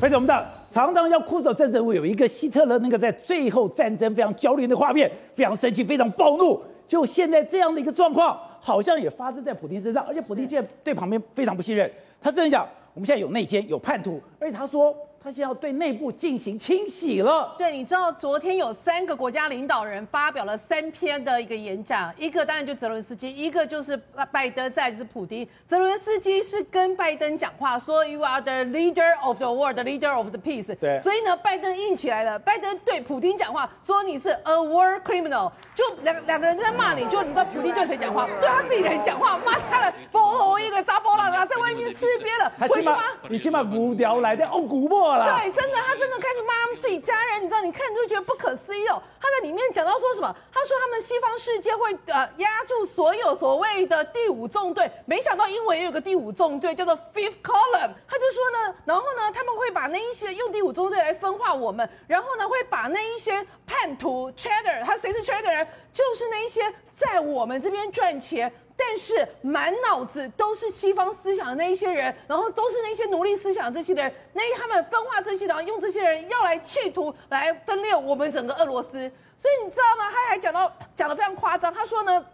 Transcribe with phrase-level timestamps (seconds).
[0.00, 6.60] 而且我们知道，常常要哭走政治人物有一个希特勒那个在最后战争非常焦虑的画面，非常生气，非常暴怒。
[6.86, 11.90] 就现在这样的一个状况，好像也发生在普京身上，而且普京现在对旁边非常不信任。
[12.20, 14.94] 他甚至讲，我们现在有内奸，有叛徒，而且他说。
[15.28, 17.54] 他现在要对内部进行清洗了。
[17.58, 23.94] 对，你知道昨天有三个国家领导人发表了三篇的一个演讲，一个当然就泽伦斯基，一个就是
[24.32, 25.46] 拜登，再就是普丁。
[25.66, 30.74] 泽伦斯基是跟拜登讲话，说 You are the leader of the world, the leader of the peace。
[30.76, 30.98] 对。
[30.98, 32.38] 所以呢，拜登硬起来了。
[32.38, 35.52] 拜登对普丁讲话，说你是 a war criminal。
[35.74, 38.26] 就两两个人在骂你，就你知道普丁对谁讲话？
[38.40, 43.02] 对他自己人讲话，骂他的波头一个扎波浪啊，在外面吃瘪了，回去吗？
[43.28, 45.38] 你起码无聊来的哦，古惑了。
[45.40, 47.60] 对，真的，他真的开始骂他们自己家人，你知道？
[47.60, 49.02] 你看你就觉得不可思议哦。
[49.28, 50.34] 他在里面讲到说什么？
[50.52, 57.90] 他说他们西方世界会呃压住所有所谓的第五纵队，没想到英文也有个第五纵队叫做 Fifth Column。
[58.08, 65.66] 他就说呢，然后呢，他们会把那一些用第五纵队来分化我们，然后呢会把那一些叛徒 t r a d e r 他谁是 traitor 人？
[65.92, 79.10] 就是那一些在我们这边赚钱，但是满脑子都是西方思想的那一些人，然后都是那些奴隶思想这些人，那他们分化这些，然后用这些人要来企图来分裂我们整个俄罗斯。
[79.36, 80.10] 所以你知道吗？
[80.10, 82.24] 他还讲到讲的非常夸张，他说呢。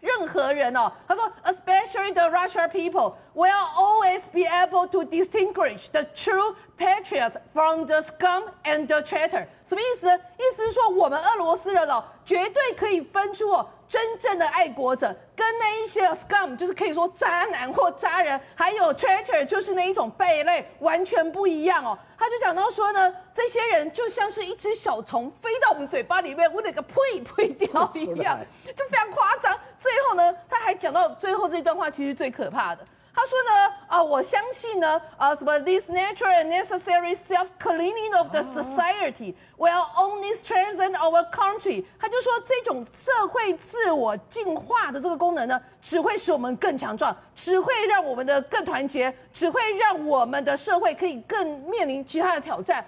[0.00, 8.00] 任何人哦，他说，especially the Russian people will always be able to distinguish the true patriots from the
[8.02, 9.44] scum and the traitor。
[9.66, 10.06] 什么意思？
[10.08, 13.68] 意思是说，我们俄罗斯人哦，绝对可以分出哦。
[13.88, 15.12] 真正的爱国者
[15.58, 21.98] 那一些 scum，就是可以说渣男或渣人，还有 traitor，就是那一种贝类，完全不一样哦。
[22.18, 29.58] 他就讲到说呢，这些人就像是一只小虫飞到我们嘴巴里面，我那个呸呸掉一样，就非常夸张。
[29.78, 32.84] 最后呢，他还讲到最后这段话，其实最可怕的。
[33.18, 41.84] 他说呢，啊，我相信呢，啊，什么 this natural and necessary self-cleaning of the society will only strengthen our country。
[41.98, 52.86] 他就说，这种社会自我进化的这个功能呢，只会使我们更强壮，只会让我们的更团结，只会让我们的社会可以更面临其他的挑战。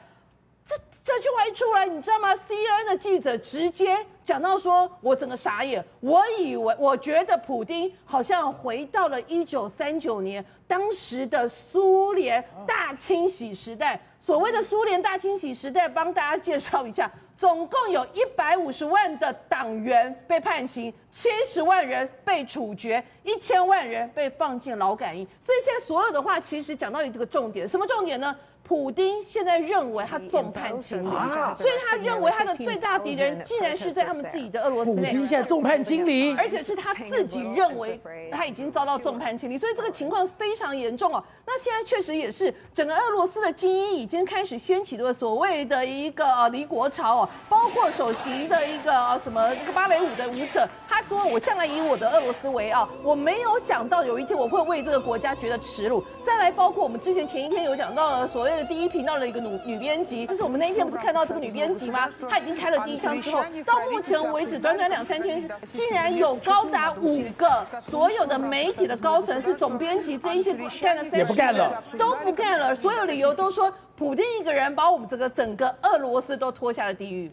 [0.70, 5.84] 这这句话一出来，你知道吗？CNN 的记者直接讲到说，我整个傻眼。
[5.98, 14.00] 我以为，我觉得普丁好像回到了一九三九年当时的苏联大清洗时代。
[14.20, 25.26] 所谓的苏联大清洗时代，帮大家介绍一下，总共有一百五十万的党员被判刑，七十万人被处决，一千万人被放进劳改营。
[25.40, 28.36] 所以现在所有的话，其实讲到一个重点，什么重点呢？
[28.70, 35.08] 普丁现在认为他众叛亲离，啊、所以他认为他的最大敌人竟然是在他们自己的俄罗斯内。
[35.08, 38.00] 普丁现在众叛亲离，而且是他自己认为
[38.30, 41.20] 他已经遭到众叛亲离，所以这个情况非常严重哦。
[41.44, 58.70] 那现在确实也是整个俄罗斯的精英已经开始掀起了所谓的一个离国潮哦，包括首席的一个什么一个芭蕾舞的舞者，他说：“我向来以我的俄罗斯为傲，我没有想到有一天我会为这个国家觉得耻辱。”再来，包括我们之前前一天有讲到的所谓的。
[58.70, 62.08] 第一频道的一个女女编辑，就是我们那一天不是看到这个女编辑吗？
[62.28, 77.32] 她已经开了第一枪之后，到目前为止短短两三天，竟然有高达五个所有的媒体的高层是总编辑这一些干了也不干了，都不干了，所有理由都说普京一个人把我们这个整个俄罗斯都拖下了地狱。